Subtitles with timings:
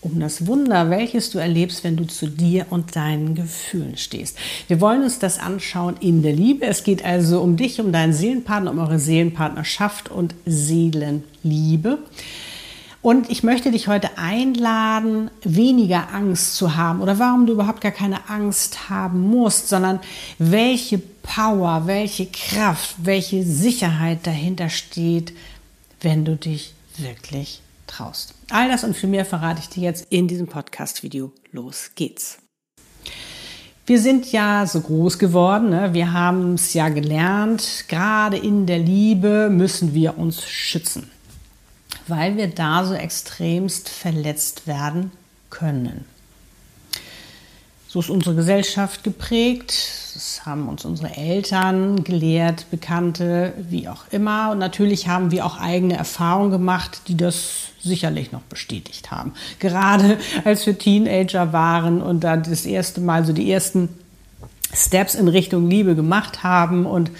[0.00, 4.38] um das Wunder, welches du erlebst, wenn du zu dir und deinen Gefühlen stehst.
[4.68, 6.66] Wir wollen uns das anschauen in der Liebe.
[6.66, 11.98] Es geht also um dich, um deinen Seelenpartner, um eure Seelenpartnerschaft und Seelenliebe.
[13.06, 17.92] Und ich möchte dich heute einladen, weniger Angst zu haben oder warum du überhaupt gar
[17.92, 20.00] keine Angst haben musst, sondern
[20.38, 25.32] welche Power, welche Kraft, welche Sicherheit dahinter steht,
[26.00, 28.34] wenn du dich wirklich traust.
[28.50, 31.32] All das und viel mehr verrate ich dir jetzt in diesem Podcast-Video.
[31.52, 32.38] Los geht's.
[33.86, 35.94] Wir sind ja so groß geworden, ne?
[35.94, 41.08] wir haben es ja gelernt, gerade in der Liebe müssen wir uns schützen,
[42.08, 45.12] weil wir da so extremst verletzt werden
[45.50, 46.04] können.
[47.96, 49.70] So ist unsere Gesellschaft geprägt.
[50.12, 54.50] Das haben uns unsere Eltern gelehrt, Bekannte, wie auch immer.
[54.50, 59.32] Und natürlich haben wir auch eigene Erfahrungen gemacht, die das sicherlich noch bestätigt haben.
[59.60, 63.88] Gerade als wir Teenager waren und dann das erste Mal so die ersten
[64.74, 67.10] Steps in Richtung Liebe gemacht haben und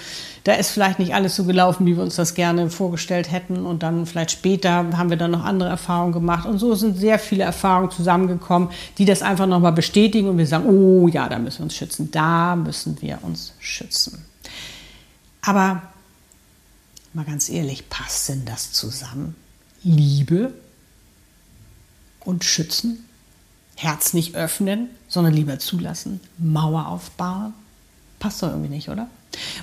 [0.47, 3.67] da ist vielleicht nicht alles so gelaufen, wie wir uns das gerne vorgestellt hätten.
[3.67, 6.47] Und dann vielleicht später haben wir dann noch andere Erfahrungen gemacht.
[6.47, 10.29] Und so sind sehr viele Erfahrungen zusammengekommen, die das einfach nochmal bestätigen.
[10.29, 12.13] Und wir sagen, oh ja, da müssen wir uns schützen.
[12.13, 14.25] Da müssen wir uns schützen.
[15.43, 15.83] Aber
[17.13, 19.35] mal ganz ehrlich, passt denn das zusammen?
[19.83, 20.55] Liebe
[22.21, 23.05] und schützen?
[23.75, 26.21] Herz nicht öffnen, sondern lieber zulassen?
[26.39, 27.53] Mauer aufbauen?
[28.19, 29.09] Passt doch irgendwie nicht, oder?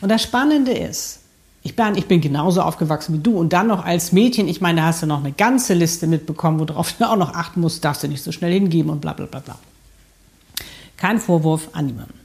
[0.02, 1.20] Und das Spannende ist,
[1.64, 4.82] ich bin, ich bin genauso aufgewachsen wie du und dann noch als Mädchen, ich meine,
[4.82, 8.04] da hast du noch eine ganze Liste mitbekommen, worauf du auch noch achten musst, darfst
[8.04, 9.58] du nicht so schnell hingeben und bla bla bla bla.
[10.98, 12.23] Kein Vorwurf an niemanden.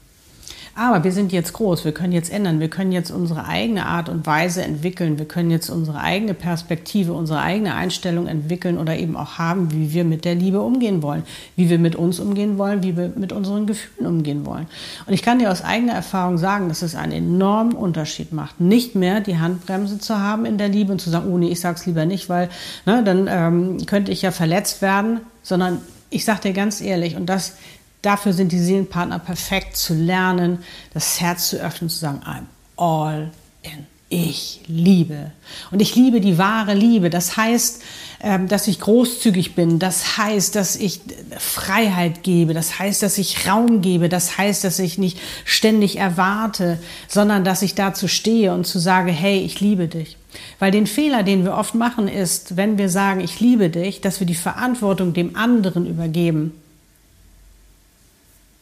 [0.79, 4.09] Aber wir sind jetzt groß, wir können jetzt ändern, wir können jetzt unsere eigene Art
[4.09, 9.17] und Weise entwickeln, wir können jetzt unsere eigene Perspektive, unsere eigene Einstellung entwickeln oder eben
[9.17, 11.25] auch haben, wie wir mit der Liebe umgehen wollen,
[11.57, 14.69] wie wir mit uns umgehen wollen, wie wir mit unseren Gefühlen umgehen wollen.
[15.05, 18.95] Und ich kann dir aus eigener Erfahrung sagen, dass es einen enormen Unterschied macht, nicht
[18.95, 21.87] mehr die Handbremse zu haben in der Liebe und zu sagen, oh nee, ich sag's
[21.87, 22.51] lieber nicht, weil
[22.87, 25.81] ne, dann ähm, könnte ich ja verletzt werden, sondern
[26.11, 27.57] ich sag dir ganz ehrlich, und das
[28.03, 30.65] Dafür sind die Seelenpartner perfekt zu lernen,
[30.95, 33.31] das Herz zu öffnen, zu sagen, I'm all
[33.63, 33.87] in.
[34.11, 35.33] Ich liebe.
[35.71, 37.11] Und ich liebe die wahre Liebe.
[37.11, 37.83] Das heißt,
[38.23, 39.79] ähm, dass ich großzügig bin.
[39.79, 41.03] Das heißt, dass ich
[41.37, 42.55] Freiheit gebe.
[42.55, 44.09] Das heißt, dass ich Raum gebe.
[44.09, 49.13] Das heißt, dass ich nicht ständig erwarte, sondern dass ich dazu stehe und zu sage,
[49.13, 50.17] hey, ich liebe dich.
[50.59, 54.21] Weil den Fehler, den wir oft machen, ist, wenn wir sagen, ich liebe dich, dass
[54.21, 56.55] wir die Verantwortung dem anderen übergeben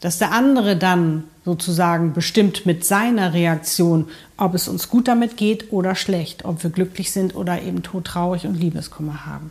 [0.01, 5.73] dass der andere dann sozusagen bestimmt mit seiner Reaktion, ob es uns gut damit geht
[5.73, 9.51] oder schlecht, ob wir glücklich sind oder eben todtraurig und Liebeskummer haben.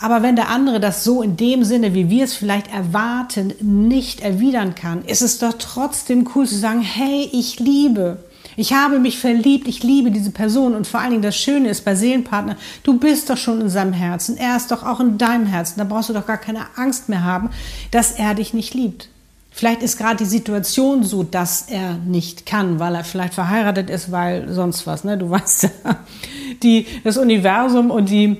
[0.00, 4.20] Aber wenn der andere das so in dem Sinne, wie wir es vielleicht erwarten, nicht
[4.20, 8.18] erwidern kann, ist es doch trotzdem cool zu sagen, hey, ich liebe.
[8.58, 11.84] Ich habe mich verliebt, ich liebe diese Person und vor allen Dingen das Schöne ist
[11.84, 15.46] bei Seelenpartner, du bist doch schon in seinem Herzen, er ist doch auch in deinem
[15.46, 17.50] Herzen, da brauchst du doch gar keine Angst mehr haben,
[17.92, 19.10] dass er dich nicht liebt.
[19.52, 24.10] Vielleicht ist gerade die Situation so, dass er nicht kann, weil er vielleicht verheiratet ist,
[24.10, 25.16] weil sonst was, ne?
[25.16, 25.96] Du weißt ja,
[26.64, 28.38] die, das Universum und die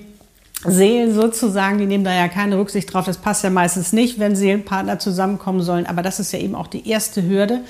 [0.65, 3.05] Seelen sozusagen, die nehmen da ja keine Rücksicht drauf.
[3.05, 5.87] Das passt ja meistens nicht, wenn Seelenpartner zusammenkommen sollen.
[5.87, 7.61] Aber das ist ja eben auch die erste Hürde,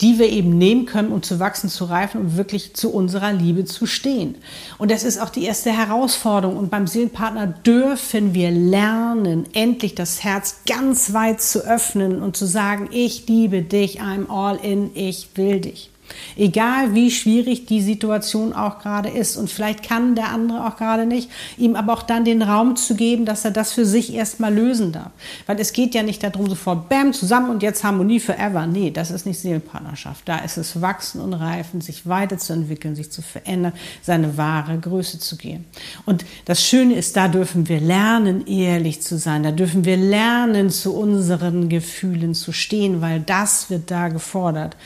[0.00, 3.64] die wir eben nehmen können, um zu wachsen, zu reifen und wirklich zu unserer Liebe
[3.64, 4.34] zu stehen.
[4.78, 6.56] Und das ist auch die erste Herausforderung.
[6.56, 12.46] Und beim Seelenpartner dürfen wir lernen, endlich das Herz ganz weit zu öffnen und zu
[12.46, 15.90] sagen, ich liebe dich, I'm all in, ich will dich.
[16.36, 19.36] Egal wie schwierig die Situation auch gerade ist.
[19.36, 22.94] Und vielleicht kann der andere auch gerade nicht, ihm aber auch dann den Raum zu
[22.94, 25.10] geben, dass er das für sich erstmal lösen darf.
[25.46, 28.66] Weil es geht ja nicht darum, sofort Bäm zusammen und jetzt Harmonie forever.
[28.66, 30.28] Nee, das ist nicht Seelenpartnerschaft.
[30.28, 33.72] Da ist es wachsen und reifen, sich weiterzuentwickeln, sich zu verändern,
[34.02, 35.64] seine wahre Größe zu gehen.
[36.06, 39.42] Und das Schöne ist, da dürfen wir lernen, ehrlich zu sein.
[39.42, 44.76] Da dürfen wir lernen, zu unseren Gefühlen zu stehen, weil das wird da gefordert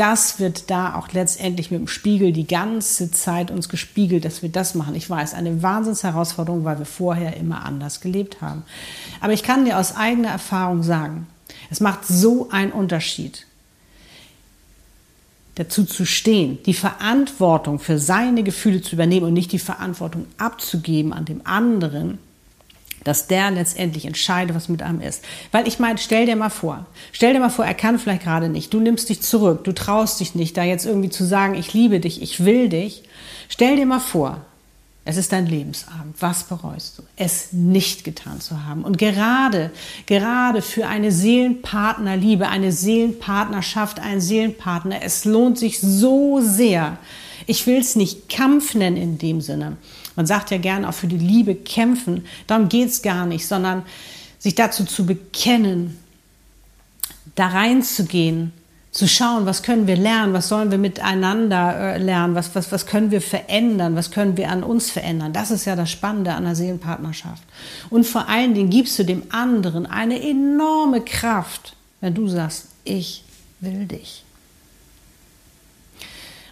[0.00, 4.48] das wird da auch letztendlich mit dem Spiegel die ganze Zeit uns gespiegelt, dass wir
[4.48, 4.94] das machen.
[4.94, 8.62] Ich weiß, eine Wahnsinnsherausforderung, weil wir vorher immer anders gelebt haben.
[9.20, 11.26] Aber ich kann dir aus eigener Erfahrung sagen,
[11.68, 13.46] Es macht so einen Unterschied,
[15.56, 21.12] dazu zu stehen, die Verantwortung für seine Gefühle zu übernehmen und nicht die Verantwortung abzugeben
[21.12, 22.18] an dem anderen,
[23.04, 25.24] dass der letztendlich entscheidet, was mit einem ist.
[25.52, 28.48] Weil ich meine, stell dir mal vor, stell dir mal vor, er kann vielleicht gerade
[28.48, 31.72] nicht, du nimmst dich zurück, du traust dich nicht, da jetzt irgendwie zu sagen, ich
[31.72, 33.02] liebe dich, ich will dich.
[33.48, 34.40] Stell dir mal vor,
[35.04, 36.14] es ist dein Lebensabend.
[36.20, 37.02] Was bereust du?
[37.16, 38.84] Es nicht getan zu haben.
[38.84, 39.70] Und gerade,
[40.06, 46.98] gerade für eine Seelenpartnerliebe, eine Seelenpartnerschaft, einen Seelenpartner, es lohnt sich so sehr.
[47.46, 49.78] Ich will es nicht Kampf nennen in dem Sinne.
[50.16, 52.24] Man sagt ja gerne auch für die Liebe kämpfen.
[52.46, 53.84] Darum geht es gar nicht, sondern
[54.38, 55.98] sich dazu zu bekennen,
[57.34, 58.52] da reinzugehen,
[58.90, 62.86] zu schauen, was können wir lernen, was sollen wir miteinander äh, lernen, was, was, was
[62.86, 65.32] können wir verändern, was können wir an uns verändern.
[65.32, 67.42] Das ist ja das Spannende an der Seelenpartnerschaft.
[67.88, 73.22] Und vor allen Dingen gibst du dem anderen eine enorme Kraft, wenn du sagst, ich
[73.60, 74.24] will dich.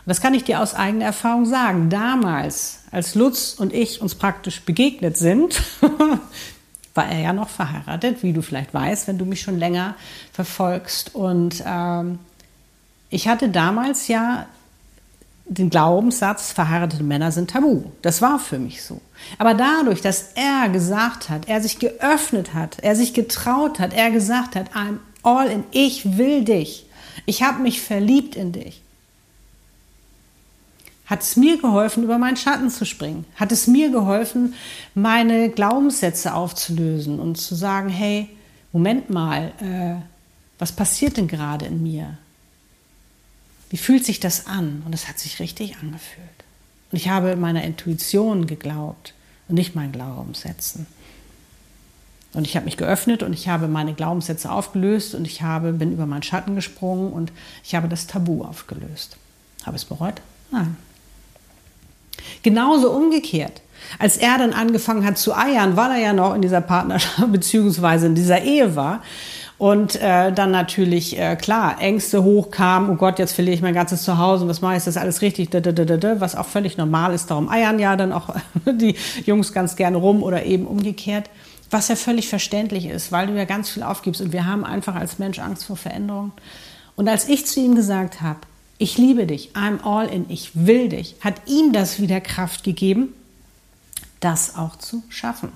[0.08, 1.90] Das kann ich dir aus eigener Erfahrung sagen.
[1.90, 5.62] Damals, als Lutz und ich uns praktisch begegnet sind,
[6.94, 9.96] war er ja noch verheiratet, wie du vielleicht weißt, wenn du mich schon länger
[10.32, 11.14] verfolgst.
[11.14, 12.20] Und ähm,
[13.10, 14.46] ich hatte damals ja
[15.44, 17.84] den Glaubenssatz, verheiratete Männer sind tabu.
[18.00, 19.02] Das war für mich so.
[19.36, 24.10] Aber dadurch, dass er gesagt hat, er sich geöffnet hat, er sich getraut hat, er
[24.10, 26.86] gesagt hat, I'm all in, ich will dich.
[27.26, 28.82] Ich habe mich verliebt in dich
[31.08, 33.24] hat es mir geholfen, über meinen Schatten zu springen?
[33.36, 34.54] Hat es mir geholfen,
[34.94, 38.28] meine Glaubenssätze aufzulösen und zu sagen, hey,
[38.72, 40.02] Moment mal, äh,
[40.58, 42.18] was passiert denn gerade in mir?
[43.70, 44.82] Wie fühlt sich das an?
[44.84, 46.28] Und es hat sich richtig angefühlt.
[46.92, 49.14] Und ich habe meiner Intuition geglaubt
[49.48, 50.86] und nicht meinen Glaubenssätzen.
[52.34, 55.92] Und ich habe mich geöffnet und ich habe meine Glaubenssätze aufgelöst und ich habe, bin
[55.92, 57.32] über meinen Schatten gesprungen und
[57.64, 59.16] ich habe das Tabu aufgelöst.
[59.64, 60.20] Habe ich es bereut?
[60.50, 60.76] Nein.
[62.42, 63.62] Genauso umgekehrt.
[63.98, 68.06] Als er dann angefangen hat zu eiern, weil er ja noch in dieser Partnerschaft bzw.
[68.06, 69.02] in dieser Ehe war.
[69.58, 74.04] Und äh, dann natürlich, äh, klar, Ängste hochkamen, oh Gott, jetzt verliere ich mein ganzes
[74.04, 77.28] Zuhause was mache ich, ist das alles richtig, was auch völlig normal ist.
[77.28, 78.36] Darum eiern ja dann auch
[78.66, 78.94] die
[79.26, 81.28] Jungs ganz gerne rum oder eben umgekehrt.
[81.70, 84.94] Was ja völlig verständlich ist, weil du ja ganz viel aufgibst und wir haben einfach
[84.94, 86.32] als Mensch Angst vor Veränderung.
[86.94, 88.38] Und als ich zu ihm gesagt habe,
[88.78, 93.12] ich liebe dich, I'm all in, ich will dich, hat ihm das wieder Kraft gegeben,
[94.20, 95.52] das auch zu schaffen.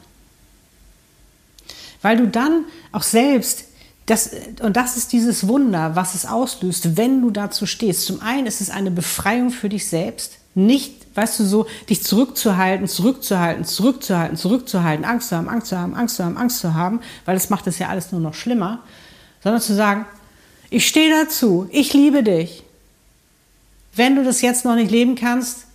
[2.03, 3.65] Weil du dann auch selbst,
[4.07, 4.31] das,
[4.61, 8.05] und das ist dieses Wunder, was es auslöst, wenn du dazu stehst.
[8.05, 12.89] Zum einen ist es eine Befreiung für dich selbst, nicht, weißt du, so, dich zurückzuhalten,
[12.89, 17.01] zurückzuhalten, zurückzuhalten, zurückzuhalten, Angst zu haben, Angst zu haben, Angst zu haben, Angst zu haben,
[17.25, 18.81] weil das macht es ja alles nur noch schlimmer,
[19.43, 20.05] sondern zu sagen,
[20.69, 22.65] ich stehe dazu, ich liebe dich,
[23.95, 25.67] wenn du das jetzt noch nicht leben kannst,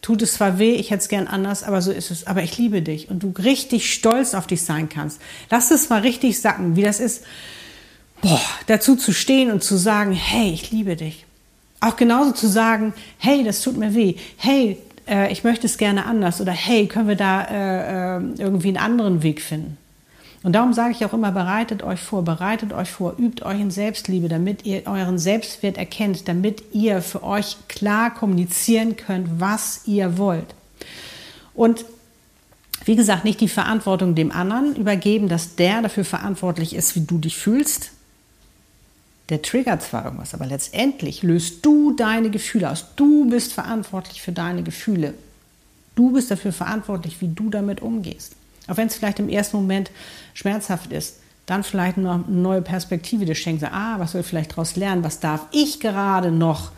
[0.00, 2.26] tut es zwar weh, ich hätte es gern anders, aber so ist es.
[2.26, 5.20] Aber ich liebe dich und du richtig stolz auf dich sein kannst.
[5.50, 7.24] Lass es mal richtig sacken, wie das ist,
[8.22, 11.26] boah, dazu zu stehen und zu sagen, hey, ich liebe dich.
[11.80, 14.14] Auch genauso zu sagen, hey, das tut mir weh.
[14.36, 16.40] Hey, äh, ich möchte es gerne anders.
[16.40, 19.76] Oder hey, können wir da äh, äh irgendwie einen anderen Weg finden?
[20.42, 23.70] Und darum sage ich auch immer, bereitet euch vor, bereitet euch vor, übt euch in
[23.70, 30.16] Selbstliebe, damit ihr euren Selbstwert erkennt, damit ihr für euch klar kommunizieren könnt, was ihr
[30.16, 30.54] wollt.
[31.54, 31.84] Und
[32.84, 37.18] wie gesagt, nicht die Verantwortung dem anderen übergeben, dass der dafür verantwortlich ist, wie du
[37.18, 37.90] dich fühlst.
[39.28, 42.86] Der triggert zwar irgendwas, aber letztendlich löst du deine Gefühle aus.
[42.96, 45.14] Du bist verantwortlich für deine Gefühle.
[45.96, 48.37] Du bist dafür verantwortlich, wie du damit umgehst.
[48.68, 49.90] Auch wenn es vielleicht im ersten Moment
[50.34, 53.64] schmerzhaft ist, dann vielleicht noch eine neue Perspektive dir schenken.
[53.72, 55.02] Ah, was soll ich vielleicht daraus lernen?
[55.02, 56.72] Was darf ich gerade noch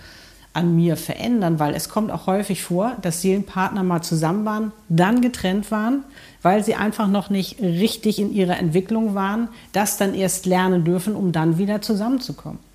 [0.53, 1.59] an mir verändern?
[1.59, 6.05] Weil es kommt auch häufig vor, dass Seelenpartner mal zusammen waren, dann getrennt waren,
[6.43, 11.17] weil sie einfach noch nicht richtig in ihrer Entwicklung waren, das dann erst lernen dürfen,
[11.17, 12.70] um dann wieder zusammenzukommen.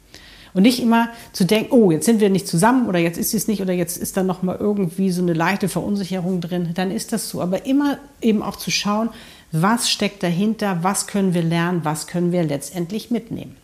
[0.55, 3.49] Und nicht immer zu denken, oh, jetzt sind wir nicht zusammen oder jetzt ist es
[3.49, 7.11] nicht oder jetzt ist da noch mal irgendwie so eine leichte Verunsicherung drin, dann ist
[7.11, 7.41] das so.
[7.41, 9.09] Aber immer eben auch zu schauen,
[9.51, 13.57] was steckt dahinter, was können wir lernen, was können wir letztendlich mitnehmen.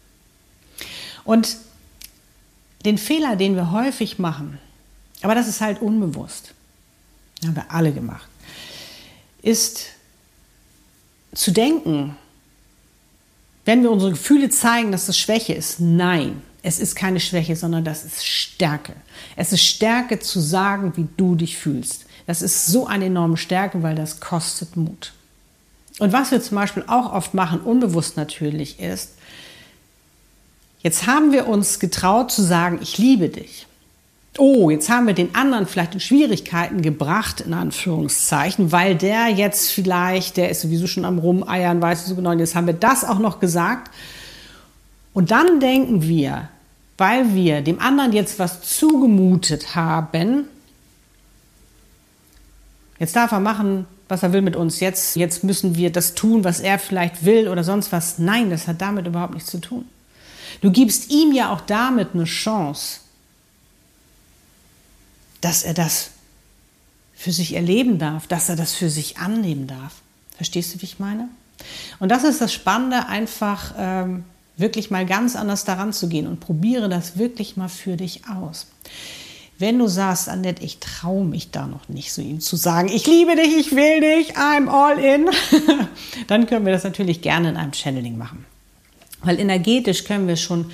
[1.24, 1.56] Und
[2.84, 4.60] den Fehler, den wir häufig machen,
[5.22, 6.54] aber das ist halt unbewusst,
[7.46, 8.28] haben wir alle gemacht,
[9.42, 9.86] ist
[11.34, 12.18] zu denken,
[13.64, 17.84] wenn wir unsere Gefühle zeigen, dass das Schwäche ist, nein, es ist keine Schwäche, sondern
[17.84, 18.94] das ist Stärke.
[19.36, 22.06] Es ist Stärke zu sagen, wie du dich fühlst.
[22.28, 25.14] Das ist so eine enorme Stärke, weil das kostet Mut.
[26.00, 29.10] Und was wir zum Beispiel auch oft machen, unbewusst natürlich, ist,
[30.84, 33.68] Jetzt haben wir uns getraut zu sagen, ich liebe dich.
[34.38, 39.70] Oh, jetzt haben wir den anderen vielleicht in Schwierigkeiten gebracht, in Anführungszeichen, weil der jetzt
[39.70, 43.04] vielleicht, der ist sowieso schon am Rumeiern, weiß ich so genau, jetzt haben wir das
[43.04, 43.92] auch noch gesagt.
[45.14, 46.50] Und dann denken wir,
[46.98, 50.46] weil wir dem anderen jetzt was zugemutet haben,
[53.00, 56.44] jetzt darf er machen, was er will mit uns, jetzt, jetzt müssen wir das tun,
[56.44, 58.20] was er vielleicht will oder sonst was.
[58.20, 59.86] Nein, das hat damit überhaupt nichts zu tun.
[60.62, 63.00] Du gibst ihm ja auch damit eine Chance,
[65.40, 66.12] dass er das
[67.16, 69.96] für sich erleben darf, dass er das für sich annehmen darf.
[70.36, 71.30] Verstehst du, wie ich meine?
[72.00, 74.26] Und das ist das Spannende, einfach ähm,
[74.62, 78.68] wirklich mal ganz anders daran zu gehen und probiere das wirklich mal für dich aus.
[79.58, 83.06] Wenn du sagst, Annette, ich traue mich da noch nicht, so ihm zu sagen, ich
[83.06, 85.30] liebe dich, ich will dich, I'm all in,
[86.28, 88.46] dann können wir das natürlich gerne in einem Channeling machen.
[89.24, 90.72] Weil energetisch können wir schon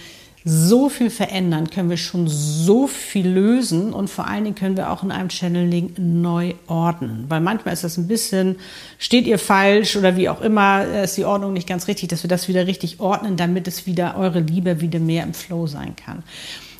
[0.49, 4.91] so viel verändern, können wir schon so viel lösen und vor allen Dingen können wir
[4.91, 7.25] auch in einem Channeling neu ordnen.
[7.27, 8.55] Weil manchmal ist das ein bisschen,
[8.97, 12.29] steht ihr falsch oder wie auch immer, ist die Ordnung nicht ganz richtig, dass wir
[12.29, 16.23] das wieder richtig ordnen, damit es wieder eure Liebe wieder mehr im Flow sein kann.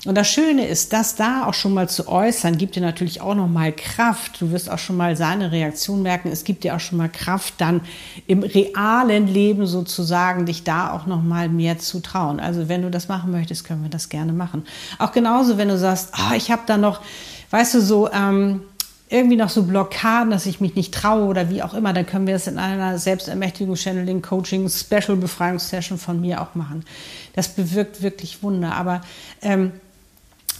[0.08, 3.34] Und das Schöne ist, das da auch schon mal zu äußern, gibt dir natürlich auch
[3.34, 4.40] noch mal Kraft.
[4.40, 6.30] Du wirst auch schon mal seine Reaktion merken.
[6.32, 7.82] Es gibt dir auch schon mal Kraft, dann
[8.26, 12.40] im realen Leben sozusagen dich da auch noch mal mehr zu trauen.
[12.40, 14.64] Also wenn du das machen möchtest, können wir das gerne machen.
[14.98, 17.02] Auch genauso, wenn du sagst, oh, ich habe da noch,
[17.50, 18.62] weißt du, so ähm,
[19.10, 22.26] irgendwie noch so Blockaden, dass ich mich nicht traue oder wie auch immer, dann können
[22.26, 26.86] wir es in einer Selbstermächtigung, Channeling, Coaching, Special Befreiungssession von mir auch machen.
[27.34, 28.74] Das bewirkt wirklich Wunder.
[28.74, 29.02] Aber
[29.42, 29.72] ähm,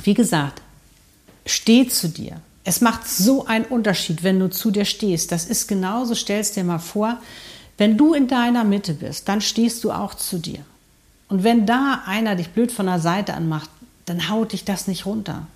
[0.03, 0.63] wie gesagt,
[1.47, 2.41] steh zu dir.
[2.65, 5.33] Es macht so einen Unterschied, wenn du zu dir stehst.
[5.33, 7.19] Das ist genauso, stellst dir mal vor,
[7.79, 10.61] wenn du in deiner Mitte bist, dann stehst du auch zu dir.
[11.29, 13.71] Und wenn da einer dich blöd von der Seite anmacht,
[14.07, 15.47] dann haut dich das nicht runter.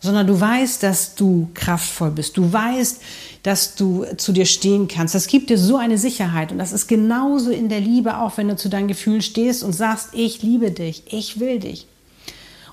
[0.00, 2.36] Sondern du weißt, dass du kraftvoll bist.
[2.36, 3.00] Du weißt,
[3.42, 5.14] dass du zu dir stehen kannst.
[5.14, 6.52] Das gibt dir so eine Sicherheit.
[6.52, 9.72] Und das ist genauso in der Liebe auch, wenn du zu deinen Gefühlen stehst und
[9.72, 11.86] sagst, ich liebe dich, ich will dich.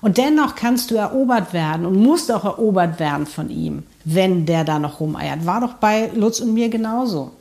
[0.00, 4.64] Und dennoch kannst du erobert werden und musst auch erobert werden von ihm, wenn der
[4.64, 5.46] da noch rumeiert.
[5.46, 7.32] War doch bei Lutz und mir genauso.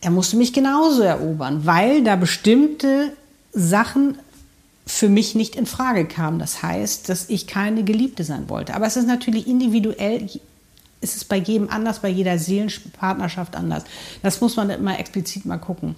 [0.00, 3.12] Er musste mich genauso erobern, weil da bestimmte
[3.52, 4.18] Sachen
[4.84, 6.38] für mich nicht in Frage kamen.
[6.38, 8.74] Das heißt, dass ich keine Geliebte sein wollte.
[8.74, 10.28] Aber es ist natürlich individuell,
[11.00, 13.84] es ist bei jedem anders, bei jeder Seelenpartnerschaft anders.
[14.22, 15.94] Das muss man immer explizit mal gucken.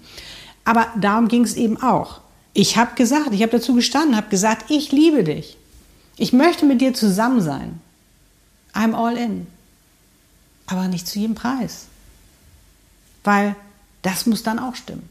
[0.64, 2.20] Aber darum ging es eben auch.
[2.54, 5.56] Ich habe gesagt, ich habe dazu gestanden, habe gesagt, ich liebe dich.
[6.16, 7.80] Ich möchte mit dir zusammen sein.
[8.72, 9.48] I'm all in.
[10.66, 11.86] Aber nicht zu jedem Preis.
[13.24, 13.56] Weil
[14.02, 15.08] das muss dann auch stimmen.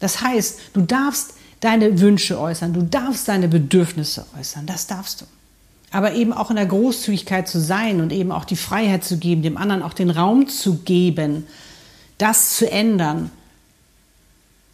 [0.00, 5.26] Das heißt, du darfst deine Wünsche äußern, du darfst deine Bedürfnisse äußern, das darfst du.
[5.90, 9.42] Aber eben auch in der Großzügigkeit zu sein und eben auch die Freiheit zu geben,
[9.42, 11.46] dem anderen auch den Raum zu geben,
[12.18, 13.30] das zu ändern,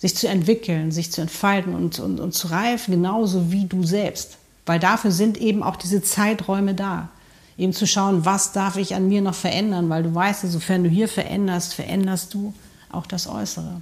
[0.04, 4.36] sich zu entwickeln, sich zu entfalten und, und, und zu reifen, genauso wie du selbst.
[4.66, 7.08] Weil dafür sind eben auch diese Zeiträume da.
[7.56, 10.90] Eben zu schauen, was darf ich an mir noch verändern, weil du weißt, sofern du
[10.90, 12.52] hier veränderst, veränderst du
[12.92, 13.80] auch das Äußere.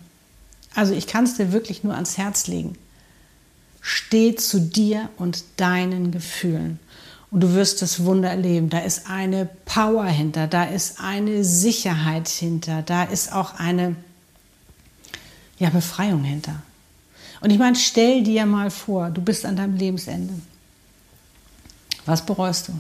[0.77, 2.79] Also ich kann es dir wirklich nur ans Herz legen.
[3.81, 6.79] Steh zu dir und deinen Gefühlen.
[7.33, 8.71] Und du wirst das Wunder erleben.
[8.71, 13.97] Da ist eine Power hinter, da ist eine Sicherheit hinter, da ist auch eine
[15.59, 16.63] ja, Befreiung hinter.
[17.41, 20.35] Und ich meine, stell dir mal vor, du bist an deinem Lebensende.
[22.07, 22.73] Was bereust du?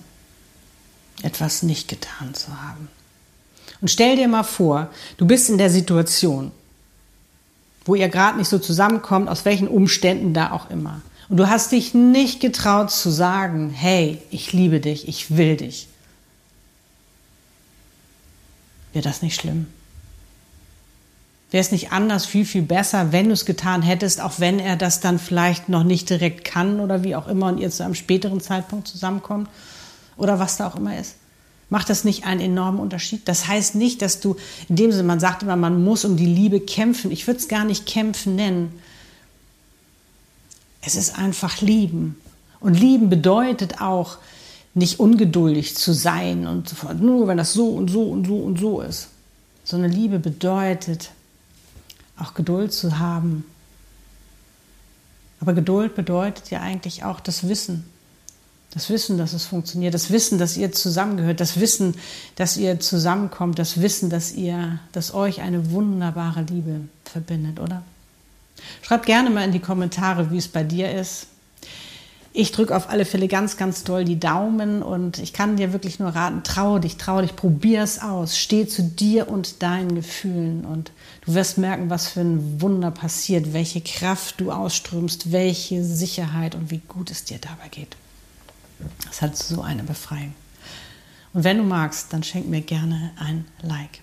[1.22, 2.88] Etwas nicht getan zu haben.
[3.80, 6.52] Und stell dir mal vor, du bist in der Situation,
[7.84, 11.02] wo ihr gerade nicht so zusammenkommt, aus welchen Umständen da auch immer.
[11.28, 15.88] Und du hast dich nicht getraut zu sagen, hey, ich liebe dich, ich will dich.
[18.92, 19.66] Wäre das nicht schlimm?
[21.52, 24.76] Wäre es nicht anders viel, viel besser, wenn du es getan hättest, auch wenn er
[24.76, 27.94] das dann vielleicht noch nicht direkt kann oder wie auch immer und ihr zu einem
[27.94, 29.48] späteren Zeitpunkt zusammenkommt
[30.16, 31.16] oder was da auch immer ist?
[31.68, 33.28] Macht das nicht einen enormen Unterschied?
[33.28, 34.36] Das heißt nicht, dass du,
[34.68, 37.10] in dem Sinne, man sagt immer, man muss um die Liebe kämpfen.
[37.10, 38.80] Ich würde es gar nicht kämpfen nennen.
[40.80, 42.18] Es ist einfach lieben.
[42.60, 44.18] Und lieben bedeutet auch,
[44.74, 48.80] nicht ungeduldig zu sein und nur wenn das so und so und so und so
[48.80, 49.08] ist.
[49.64, 51.10] Sondern Liebe bedeutet,
[52.18, 53.44] auch Geduld zu haben.
[55.40, 57.84] Aber Geduld bedeutet ja eigentlich auch das Wissen.
[58.72, 61.94] Das Wissen, dass es funktioniert, das Wissen, dass ihr zusammengehört, das Wissen,
[62.36, 67.82] dass ihr zusammenkommt, das Wissen, dass ihr, dass euch eine wunderbare Liebe verbindet, oder?
[68.80, 71.26] Schreib gerne mal in die Kommentare, wie es bei dir ist.
[72.32, 75.98] Ich drücke auf alle Fälle ganz, ganz doll die Daumen und ich kann dir wirklich
[75.98, 80.64] nur raten, traue dich, traue dich, probier es aus, steh zu dir und deinen Gefühlen
[80.64, 80.92] und
[81.22, 86.70] du wirst merken, was für ein Wunder passiert, welche Kraft du ausströmst, welche Sicherheit und
[86.70, 87.96] wie gut es dir dabei geht.
[89.06, 90.34] Das hat so eine Befreiung.
[91.32, 94.00] Und wenn du magst, dann schenk mir gerne ein Like.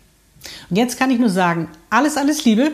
[0.70, 2.72] Und jetzt kann ich nur sagen, alles, alles Liebe.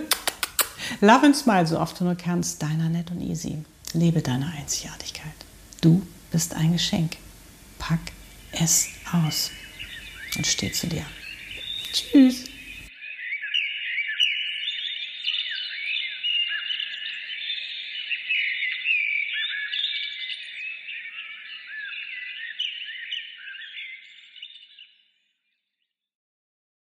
[1.02, 2.62] Love and smile so oft du nur kannst.
[2.62, 3.58] Deiner Nett und Easy.
[3.94, 5.34] Lebe deine Einzigartigkeit.
[5.82, 7.18] Du bist ein Geschenk.
[7.80, 8.00] Pack
[8.52, 9.52] es aus
[10.38, 11.06] und steh zu dir.
[11.92, 12.55] Tschüss.